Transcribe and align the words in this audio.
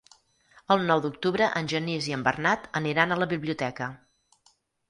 El 0.75 0.85
nou 0.91 1.01
d'octubre 1.03 1.49
en 1.61 1.69
Genís 1.73 2.09
i 2.13 2.17
en 2.17 2.25
Bernat 2.29 2.67
aniran 2.83 3.17
a 3.17 3.19
la 3.25 3.31
biblioteca. 3.35 3.95